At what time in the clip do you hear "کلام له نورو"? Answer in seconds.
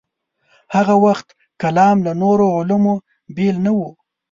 1.61-2.45